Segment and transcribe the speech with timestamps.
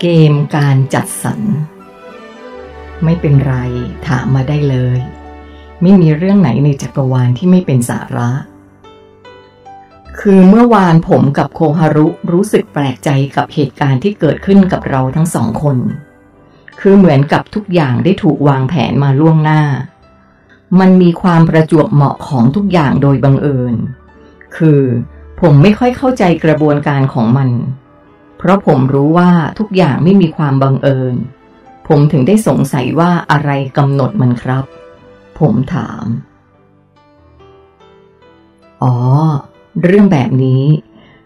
[0.00, 1.40] เกมการจัดสรร
[3.04, 3.54] ไม่เป็นไร
[4.06, 4.98] ถามมาได้เลย
[5.82, 8.30] ไม่มีเรื่องไหนในจักรวาลที่ไม่เป็นสาระ
[10.20, 15.76] คือเมื่อวานผมกับโคฮารุรู้สึกแปลกใจกับเหตุการณ์ที่เกิดขึ้นกับเราทั้งสองคน
[16.80, 19.62] คือเหมือนกับทุกอย่างได้ถูกวางแผนมาล่วงหน้า
[20.80, 23.74] มันมีความประจวบเหมาะของทุกอย่างโดยบังเอิญ
[24.56, 24.82] คือ
[25.40, 27.50] ผมไม่ค่อยเข้าใจกระบวนการของมัน
[28.38, 31.14] เพราะผมรู้ว่าทุกอย่างไม่มีความบังเอิญ
[31.88, 34.64] ผมถึงได้สงสัยว่าอะไรกำหนดมันครับ
[35.38, 36.04] ผมถาม
[38.82, 38.94] อ๋อ
[39.82, 40.64] เรื่องแบบนี้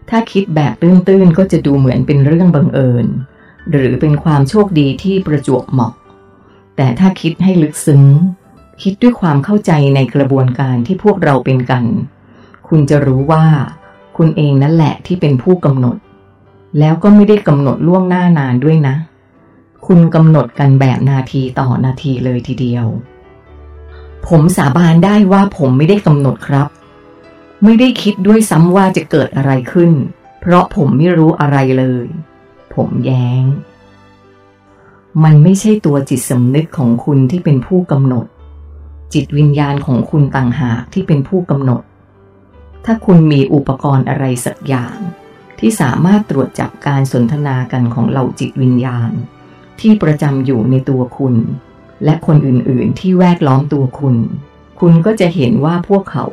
[0.09, 3.05] ถ้าคิดแบบตื้นๆก็จะดูเหมือนเป็นเรื่องบังเอิญ
[3.71, 5.93] หรือเป็นความโชคดีที่ประจวบเหมาะ
[6.75, 8.03] แต่ถ้าคิดให้ลึกซึ้ง
[8.81, 11.85] คิดด้วยความเข้าใจในกระบวนการที่พวกเราเป็นกัน
[12.67, 13.45] คุณจะรู้ว่า
[14.17, 15.97] คุณเองนั่นแหละที่เป็นผู้กำหนด
[16.79, 18.95] แล้วก็ไม่ได้กำหนดล่วงหน้านานด้วยนะ
[19.85, 22.85] คุณกำหนดกันแบบนาทีต่อนาทีเลยทีเดียว
[24.27, 26.67] ผมสาบานได้ว่าผมไม่ได้กำหนดครับ
[27.63, 29.91] ไม่ได้คิดด้วยซ้ำว่าจะเกิดอะไรขึ้น
[30.39, 32.05] เพราะผมไม่รู้อะไรเลย
[32.73, 33.43] ผมแย้ง
[35.23, 38.25] มันไม่ใช่ตัวจิตสำนึกของคุณที่เป็นผู้กำหนด
[39.13, 41.81] จิตวิญญาณของคุณต่างหากที่เป็นผู้กำหนด
[42.85, 44.97] ถ้าคุณมีอุปกรณ์อะไรสักอย่าง
[45.65, 49.11] ที่สามารถตรวจจับการสนทนากันของเหล่าจิตวิญญาณ
[49.81, 51.35] ที่ประจำอยู่ในตัวคุณ
[52.03, 54.15] และคนอื่นๆที่แวดล้อมตัวคุณ
[54.79, 56.25] คุณก็จะเห็นว่าพวกเขา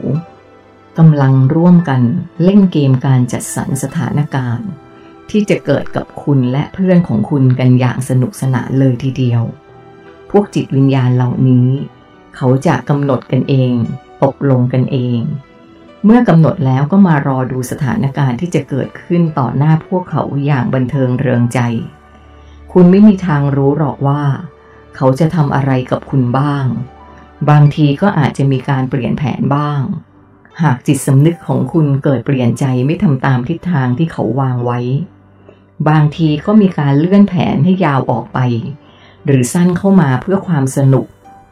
[0.98, 2.02] กำลังร่วมกัน
[2.44, 4.68] เล่นเกมการจัดสรรสถานการณ์
[5.30, 9.42] ที่จะเกิดกับคุณและเพื่อนของคุณกันอย่างสนุกสนานเลยทีเดียว
[10.30, 11.68] พวกจิตวิญญาณเหล่านี้
[12.36, 13.72] เขาจะกำหนดกันเอง
[14.24, 15.20] ตกลงกันเอง
[16.04, 21.60] เมื่อกำหนดแล้วก็มารอดูสถานการณ์ที่จะเกิดขึ้นต่อหน้าพวกเขาอย่างบันเทิงเริงใจ
[22.72, 24.22] คุณไม่มีทางรู้หรอกว่า
[24.96, 26.66] เขาจะทำอะไรกับคุณบ้าง
[27.50, 29.80] บางทีก็อาจจะมีการเปลี่ยนแผนบ้าง
[30.62, 34.80] หากจิตสำนึกของคุณเกิดเปลี่ยนใจไม่ทำตามทิศทางที่เขาวางไว้
[35.88, 38.38] บางทีก็มีการเลื่อนแผนให้ยาวออกไป
[39.24, 41.06] หรือสั้นเข้ามาเพื่อความสนุก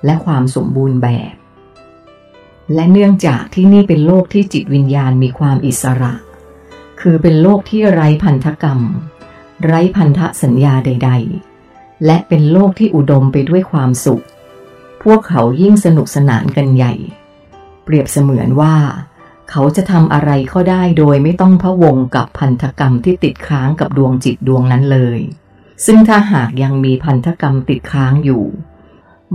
[0.05, 1.35] และความสมบูรณ์แบบ
[2.75, 6.13] และเนื่องจากที่นี่เป็นโลกที่จิตวิญญาณมีความอิสระ
[7.01, 8.81] คือเป็นโลกที่ไร้พันธกรรม
[9.65, 11.11] ไร้พันธสัญญาใด
[11.57, 14.25] ๆ และเป็นโลกที่อุดมไปด้วยความสุข
[15.03, 16.95] พวกเขายิ่งสนุกสนานกันใหญ่
[17.85, 18.77] เปรียบเสมือนว่า
[19.51, 25.21] เขาจะทำอะไรก็ได้โดยไม่ต้องพะวงกับพันธกรรมที่ติดค้างกับดวงจิตดวงนั้นเลย
[25.85, 28.45] ซึ่งถ้าหากยังมีพันธกรรมติดค้างอยู่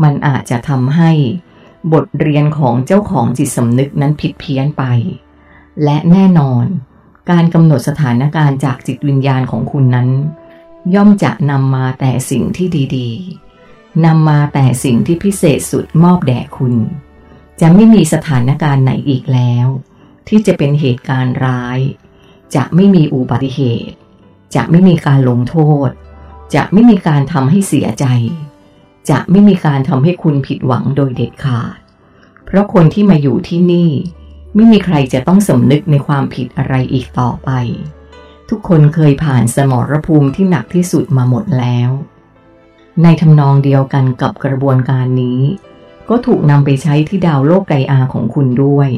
[0.04, 1.12] มันอาจจะทำให้
[1.92, 4.84] บทเรียนของเจ้าของจิตสำนึกนั้นผิดเพี้ยนไป
[5.84, 6.66] และแน่นอน
[7.30, 10.10] การกำหนดสถานการณ์จากจิตวิญญาณของคุณนั้น
[10.96, 12.68] ย่อมจะนำมาแต่สิ่งที่
[12.98, 16.76] ดีๆนำมาแต่สิ่งที่พิเศษสุดมอบแด่คุณ
[17.62, 19.68] จะไม่มีสถานการณ์ไหนอีกแล้ว
[20.28, 21.80] ที่จะเป็นเหตุการณ์ร้าย
[22.56, 23.96] จะไม่มีอุบัติเหตุ
[24.56, 25.58] จะไม่มีการลงโท
[25.88, 25.90] ษ
[26.56, 28.06] จะไม่มีการทำให้เสียใจ
[29.10, 31.78] จะไม่มีการทำให้คุณผิดหวังโดยเด็ดขาด
[32.46, 33.92] เพราะคนที่มาอยู่ที่นี่
[34.56, 37.50] ไม่มีใครจะต้องสำนึกในความผิดอะไรอีกต่อไป
[38.50, 41.90] ทุกคนเคยผ่านสมรภูมิที่หนักที่สุดมาหมดแล้ว
[43.04, 45.42] ในทำนองเดียวกันกับกระบวนการนี้
[46.10, 48.90] ก็ถูกนำไปใช้ที่ดาวโลกไกอาของคุณด้วย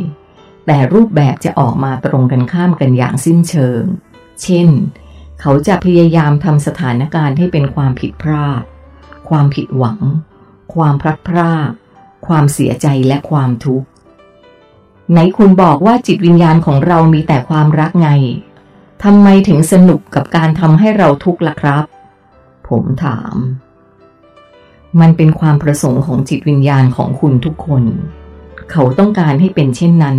[0.65, 3.83] แต่รูปแบบจะออกมาตรงกันข้ามกันอย่างสิ้นเชิง
[4.41, 4.69] เช่น
[5.41, 8.63] เขาจะพยายามทำสถานการณ์ให้เป็นความผิดพลาด
[9.29, 9.99] ความผิดหวัง
[10.73, 11.69] ความพลัดพราก
[12.27, 13.87] ความเสียใจและความทุกข์
[15.11, 18.09] ไหนคุณบอกว่าจิตวิญญาณของเรามีแต่ความรักไง
[19.03, 21.83] ทำไมถึงสนุกกับการทำให้เราทุกข์ล่ะครับ
[22.69, 23.35] ผมถาม
[24.99, 27.83] มันเป็นความประสงค์ของจิตวิญญาณของคุณทุกคน
[28.71, 30.17] เขาต้องการให้เป็นเช่นนั้น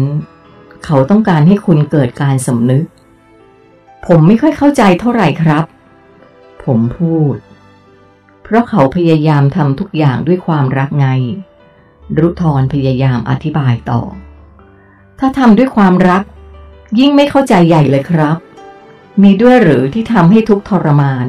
[0.85, 2.85] เขาต้องการให้คุณเกิดการสำนึก
[4.07, 5.65] ผมไม่ค่อยเข้าใจเท่าไหร่ครับ
[6.65, 7.37] ผมพูด
[8.49, 11.07] เพราะเขาพยายามทำทุกอย่างด้วยความรักไง
[12.19, 14.03] รุทรพยายามอธิบายต่อ
[15.19, 16.23] ถ้าทำด้วยความรัก
[16.99, 18.37] ยิ่งไม่เข้าใจใหญ่เลยครับ
[19.23, 21.27] มีด้วยหรือที่ทำให้ทุกทรมาน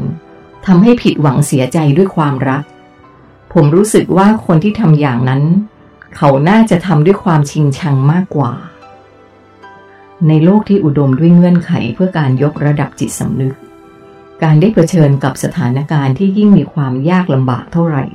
[0.65, 2.63] ทำให้ผิดหวังเสียใจด้วยความรัก
[3.53, 5.43] ผมรู้สึกว่าคนที่ทำอย่างนั้น
[6.15, 8.53] เขาน่าจะทำด้วยความชิงชังมากกว่า
[10.27, 13.55] ในโลกที่อุดมด้วยเงื่อนไขเพื่อการยกระดับจิตสำนึก
[14.43, 18.05] การได้เผชิญกับสถานการณ์ที่ยิ่งมีความยากลำบากเท่าไหร่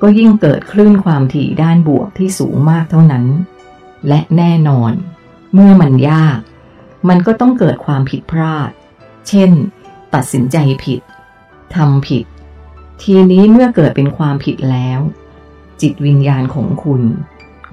[0.00, 3.26] ก็ยิ่งเกิดคลื่นความถี่ด้านบวกที่สูงมากเท่านั้น
[4.08, 4.92] และแน่นอน
[5.54, 6.38] เมื่อมันยาก
[7.08, 8.70] มันก็ต้องเกิดความผิดพลาด
[9.28, 9.50] เช่น
[10.14, 11.00] ตัดสินใจผิด
[11.74, 12.24] ทำผิด
[13.02, 15.00] ทีนี้เมื่อเกิดเป็นความผิดแล้ว
[15.80, 17.02] จิตวิญญาณของคุณ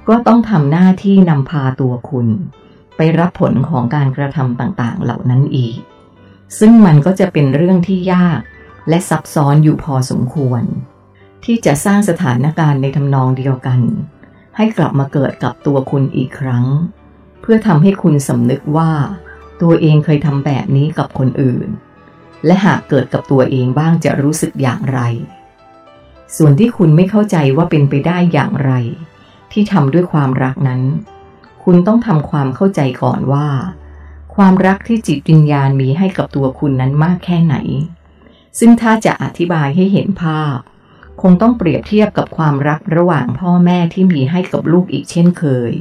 [0.08, 2.28] ก็ต้องทำหน้าที่นำพาตัวคุณ
[2.96, 5.78] ไปรับผลของการกระทำต่างๆ เหล่านั้นอีก
[6.58, 8.40] ซึ่งมันก็จะเป็นเรื่องที่ยาก
[8.88, 10.62] และซับซ้อนอยู่พอสมควร
[11.44, 13.80] ที่จะสร้างสถานการณ์ในทำนองเดียวกัน
[14.56, 16.66] ให้กลับมาเกิดกับตัวคุณอีกครั้ง
[17.40, 18.92] เพื่อทำให้คุณสำนึกว่า
[19.62, 21.68] ตัวเองเคยทำแบบนี้กับคนอื่น
[22.46, 25.00] และหากเกิดกับตัวเองบ้างจะรู้สึกอย่างไร
[26.36, 28.72] ส่วนที่คุณไม่เข้าใจว่าเป็นไปได้อย่างไร
[29.52, 30.82] ที่ทำด้วยความรักนั้น
[31.64, 33.46] คุณต้องทำความเข้าใจก่อนว่า
[34.34, 37.56] ความรักที่จิตวิญญาณมีให้กับตัวคุณนั้นมากแค่ไหน
[38.58, 40.58] ซึ่งถ้าจะอธิบายให้เห็นภาพ
[41.22, 45.72] คงต้องเปรียบเทียบกับความรักระหว่างพ่อแม่ที่มีให้กับลูกอีกเช่นเคย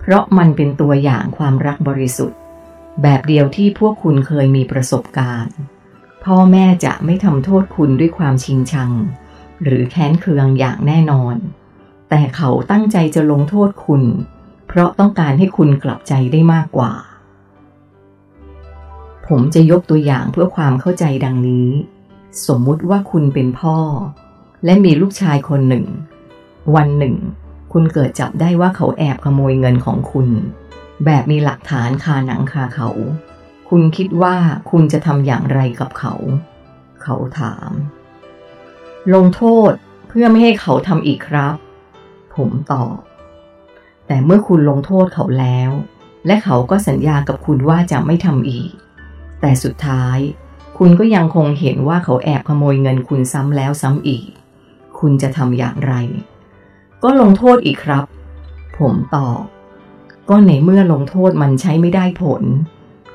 [0.00, 2.38] เพราะมันเป็นตัวอย่างความรักบริสุทธิ์
[3.02, 5.56] แบบเดียวที่พวกคุณเคยมีประสบการณ์
[6.24, 8.92] พ่อแม่จะไม่ทำโทษคุณด้วยความชิงชัง
[9.62, 11.36] หรือแค้นเคืองอย่างแน่นอน
[12.10, 14.02] แต่เขาตั้งใจจะลงโทษคุณ
[14.68, 16.92] เพราะต้องการให้คุณกลับใจได้มากกว่า
[19.28, 21.68] ผมจะยกตัวอย่างเพื่อความเข้าใจดังนี้
[22.46, 23.78] สมมุติว่าคุณเป็นพ่อ
[24.64, 25.86] และมีลูกชายคนหนึ่ง
[26.74, 27.16] วันหนึ่ง
[27.72, 30.28] คุณเกิดจับได้ว่าเขาแอบขโมยเงินของคุณ
[31.04, 32.88] แบบมีหลักฐานคาหนังคาเขา
[33.68, 34.36] คุณคิดว่า
[34.70, 36.14] คุณจะทำอย่างไรกับเขา
[37.02, 37.70] เขาถาม
[39.14, 39.72] ลงโทษ
[40.08, 41.54] เพื่อไม่ให้เขาทำอีกครับ
[42.36, 42.96] ผมตอบ
[44.06, 45.70] แต่เมื่อคุณลงโทษเขาแล้ว
[46.26, 48.70] และเขาก็สัญญากับคุณว่าจะไม่ทำอีก
[49.40, 50.18] แต่สุดท้าย
[50.78, 54.24] คุณก็ยังคงเห็นว่าเขาแอบขโมยเงินคุณซ้ำแล้วซ้ำอีก
[54.98, 55.94] คุณจะทำอย่างไร
[57.02, 58.04] ก็ลงโทษอีกครับ
[58.78, 59.40] ผมตอบ
[60.28, 62.42] ก็ในเมื่อลงโทษมันใช้ไม่ได้ผล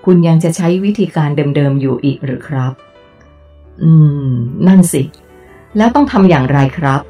[0.05, 2.73] คุณยังจะใช้วิธีการเดิมๆอยู่อีกหรือครับ
[3.83, 3.91] อื
[4.27, 4.29] ม
[4.67, 5.01] นั่นสิ
[5.77, 7.01] แล้วต้องทำอย่างไรครับ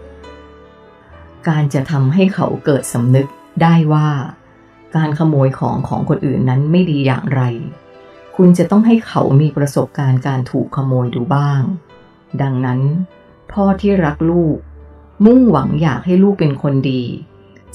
[1.49, 3.27] การจะทำให้เขาเกิดสำนึก
[3.61, 4.09] ได้ว่า
[4.95, 7.41] การขโมยของของคนอื่นนั้นไม่ดีอย่างไร
[8.35, 11.61] คุณจะต้องให้เขามีประสบการณ์การถูกขโมยดูบ้าง
[12.41, 12.81] ดังนั้น
[13.51, 14.57] พ่อที่รักลูก
[15.25, 17.03] มุ่งหวังอยากให้ลูกเป็นคนดี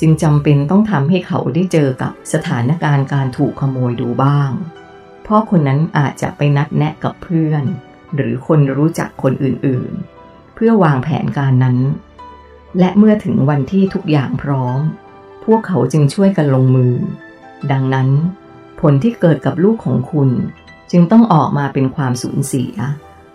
[0.01, 4.51] จึงจำเป็นต้องทำให้เขาได้เจอกับสถานการณ์การถูกขโมยดูบ้าง
[5.27, 7.65] พ่อคนนั้นอาจจะไปนัดแนะกับเพื่อน
[8.15, 11.79] หรือคนรู้จักคนอื่นๆ เพื่อวางแผนการนั้น
[12.79, 14.81] และเมื่อถึงวันที่ทุกอย่างพร้อม
[15.45, 16.95] พวกเขาจึงช่วยกันลงมือ
[17.73, 18.09] ดังนั้น
[18.81, 20.31] ผลที่เกิดกับลูกของคุณ
[20.91, 22.75] จึงต้องออกมาเป็นความสูญเสีย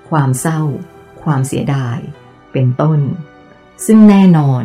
[0.09, 0.61] ความเศร้า
[1.23, 1.97] ความเสียดาย
[2.51, 2.99] เป็นต้น
[3.85, 4.63] ซึ่งแน่นอน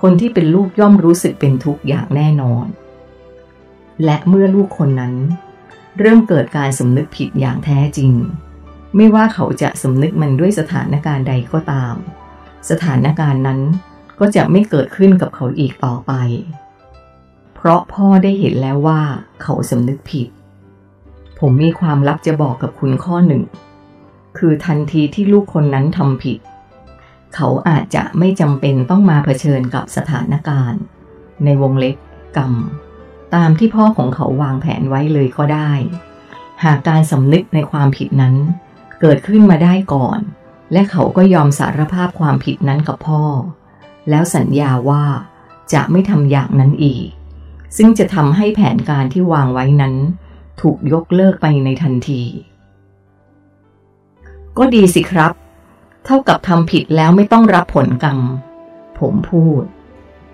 [0.00, 2.66] คนที่เป็นลูกย่อมรู้สึกเป็นทุกข์อย่างแน่นอน
[4.04, 5.14] และเมื่อลูกคนนั้น
[5.98, 8.12] เริ่มเกิดการสำนึกผิดอย่างแท้จริง
[8.96, 11.94] ไม่ว่าเขาจะสำนึกมันด้วยสถานการณ์ใดก็ตาม
[12.70, 13.60] สถานการณ์นั้น
[14.20, 16.12] ก็จะไม่เกิดขึ้นกับเขาอีกต่อไป
[17.66, 19.00] ราะพ่อได้เห็นแล้วว่า
[19.42, 20.28] เขาสำนึกผิด
[21.38, 23.42] ผมมีความลับจะบอกกับคุณข้อหนึ่ง
[24.38, 26.38] คือทันทีที่ลูกคนนั้นทำผิด
[27.34, 30.80] เขาอาจจะไม่จำเป็นต้องมาเผชิญกับสถานการณ์
[31.44, 31.96] ในวงเล็บ
[32.36, 32.54] กรรม
[33.34, 35.72] ตามที่พ่อของเขาวางแผนไว้เลยก็ได้
[36.64, 38.34] หากการสำนึกในความผิดนั้น
[39.00, 40.20] เกิดขึ้นมาได้ก่อน
[40.72, 43.22] และเขาก็ยอมสารภาพความผิดนั้นกับพ่อ
[44.10, 45.04] แล้วสัญญาว่า
[45.72, 47.06] จะไม่ทำอย่างนั้นอีก
[47.76, 49.94] ซึ่งจะทำให้แผนการที่วางไว้นั้น
[50.60, 52.22] ถูกยกเลิกไปในทันที
[54.58, 55.32] ก็ดีสิครับ
[56.04, 58.18] เท่ากับทำผิดแล้วไม่ต้องรับผลกรรม
[58.98, 59.62] ผมพูด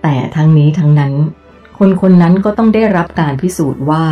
[0.03, 1.15] แต่ทั้งนี้ทั้งนั้น
[1.79, 4.05] คนคนนั้นก็ต้องได้รับการพิสูจน์ว่า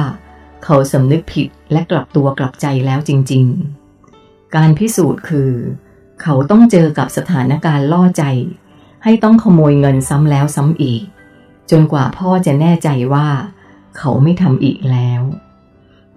[0.64, 3.44] เขาสำนึกผิดและกลับตัวกลับใจแล้วจริง
[4.00, 5.50] ๆ การพิสูจน์คือ
[6.22, 8.24] เขาต้องเจอกับสถานการณ์ล่อใจ
[9.04, 11.02] ให้ต้องขโมยเงินซ้ำแล้วซ้ำอีก
[11.70, 13.28] จนกว่าพ่อจะแน่ใจว่า
[13.98, 15.22] เขาไม่ทำอีกแล้ว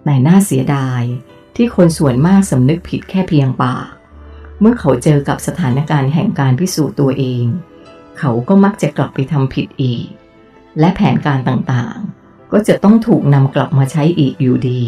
[0.04, 1.02] แต่น่าเสียดาย
[1.56, 3.88] ที่คนส่วนมากสำนึกผิดแค่เพียงปาก
[4.60, 7.44] เมื่อเขาเจอกับสถานการณ์แห่งการพิสูจน์ตัวเอง
[8.18, 10.06] เขาก็มักจะกลับไปทำผิดอีก
[10.78, 14.82] และแผนการต่างๆ ก็จะต้องถูกนำกลับมาใช้อีกอยู่ดี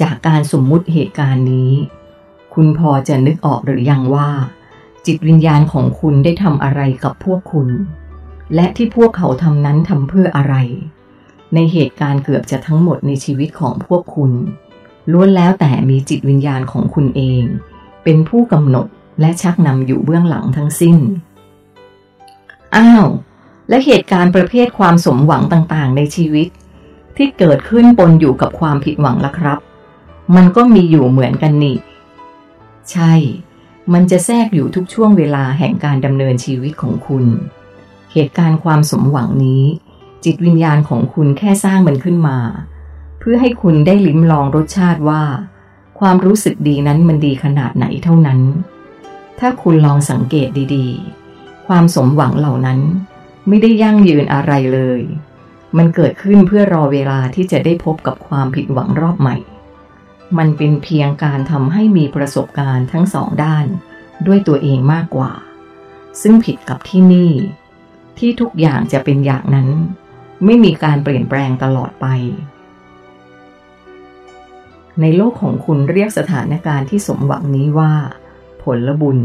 [0.00, 1.72] จากการสมมุติเหตุการณ์นี้
[2.54, 4.30] คุณพอจะนึกออกหรือยังว่า
[5.06, 7.68] จิตวิญญาณของคุณได้ทำอะไรกับพวกคุณ
[8.54, 10.54] และที่พวกเขาทำนั้นทำเพื่ออะไร
[11.54, 14.32] ในเหตุการณ์เกือบจะทั้งหมดในชีวิตของพวกคุณ
[15.12, 17.42] ล้วนแล้วแต่มีจิตวิญญาณของคุณเอง
[18.04, 18.86] เป็นผู้กำหนด
[19.20, 20.96] และชักนำอยู่เบื้องหลังทั้งสิ้น
[22.76, 23.06] อ้าว
[23.68, 26.48] และเหตุการณ์ประเภทความสมหวังต่างๆ ในชีวิต
[27.16, 29.58] ที่เกิดขึ้นปนอยู่กับความผิดหวังล่ะครับ
[30.36, 31.76] มันก็มีอยู่เหมือนกันนี่
[32.90, 33.12] ใช่
[33.92, 37.24] มันจะแทรกอยู่ทุกช่วงเวลาแห่งการดำเนินชีวิตของคุณ
[38.14, 39.64] เหตุการณ์ความสมหวังนี้
[40.24, 42.38] จิตวิญญาณของคุณแค่สร้างมันขึ้นมา
[43.18, 45.22] เพื่อให้คุณได้ลิ้มลองรสชาติว่า
[45.98, 48.40] ความรู้สึกดีนั้นมันดีขนาดไหนเท่านั้น
[49.38, 52.80] ถ้าคุณลองสังเกตดีๆ ความสมหวังเหล่านั้น
[53.48, 55.00] ไม่ได้ยั่งยืนอะไรเลย
[55.76, 59.36] มันเกิดขึ้นเพื่อรอเวลาที่จะได้พบกับความผิดหวังรอบใหม่
[60.38, 63.66] มันเป็นเพียงการทำให้มีประสบการณ์ทั้งสองด้าน
[64.26, 65.32] ด้วยตัวเองมากกว่า
[66.20, 67.32] ซึ่งผิดกับที่นี่
[68.18, 69.68] ที่ทุกอย่างจะเป็นอย่างนั้น
[70.44, 72.06] ไม่มีการเปลี่ยนแปลงตลอดไป
[75.00, 77.92] ในโลกของคุณเรียกสถานการณ์ที่สมหวังนี้ว่า
[78.62, 79.18] ผลบุญ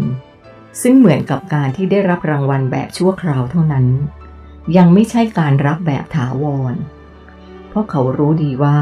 [0.81, 3.86] ซึ่งเหมือนกับการที่ได้รับรางวัลแบบชั่วคราวเท่านั้น
[4.77, 6.74] ยังไม่ใช่การรับแบบถาวร
[7.67, 8.77] เพราะเขารู้ดีว่า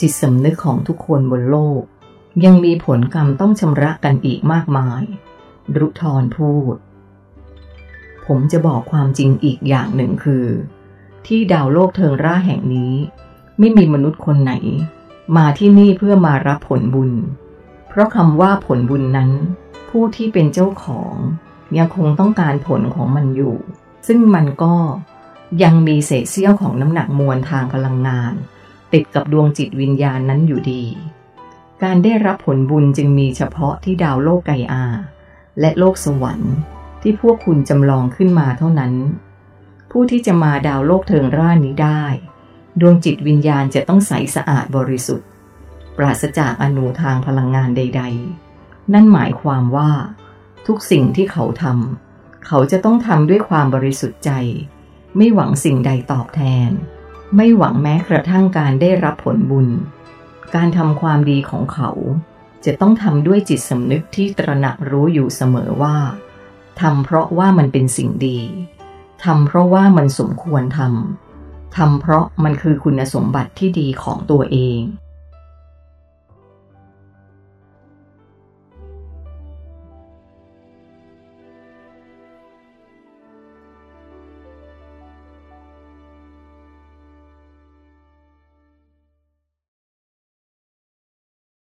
[0.00, 1.82] จิตสำนึกของทุกคนบนโลก
[2.44, 5.02] ยังมีผลกรรมต้องชำระกันอีกมากมาย
[5.76, 6.76] รุทรพูด
[8.26, 10.46] ผมจะบอกความจริงอีกอย่างหนึ่งคือ
[11.26, 12.94] ที่ดาวโลกเทิงร่าแห่งนี้
[13.58, 14.52] ไม่มีมนุษย์คนไหน
[15.36, 17.12] มาที่นี่เพื่อมารับผลบุญ
[17.88, 19.30] เพราะคำว่าผลบุญนั้น
[19.90, 21.14] ผู้ที่เป็นเจ้าของ
[21.78, 23.56] ยังคงต้องการผลของมันอยู่
[24.06, 24.74] ซึ่งมันก็
[25.62, 28.32] ยังมีเศษเสี้ยวของน้ำหนักมวลทางพลังงาน
[28.92, 30.84] ติดกับดวงจิตวิญญาณนั้นอยู่ดี
[31.82, 34.84] การได้รับผลบุญจึงมีเฉพาะที่ดาวโลกไกอา
[35.60, 36.54] และโลกสวรรค์
[37.02, 38.92] ที่พวกคุณจำลองขึ้นมาเท่านั้น
[39.90, 42.04] ผู้ที่จะมาดาวโลกเทิงร่านนี้ได้
[42.80, 45.28] ดวงจิตวิญญาณจะต้องใสสะอาดบริสุทธิ์
[45.96, 48.02] ปราศจากอนุทางพลังงานใด
[48.48, 49.90] ๆ นั่นหมายความว่า
[50.66, 54.30] ทุกสิ่งที่เขาทำเขาจะต้องทำด้วยความบริสุทธิ์ใจ
[55.16, 56.70] ไม่หวังสิ่งใดตอบแทน
[57.36, 59.68] ไม่หวังแม้กระทั่งการได้รับผลบุญ
[60.54, 61.90] การทำความดีของเขา
[62.64, 65.96] จะต้องทำด้วยจิตสำนึกที่ตระหนักรู้อยู่เสมอว่า
[66.80, 68.38] ทำเพราะว่ามันเป็นสิ่งดี
[69.24, 74.80] ทำเพราะว่ามันสมควรทำทำเพราะมันคือคุณสมบัติที่ดีของตัวเอง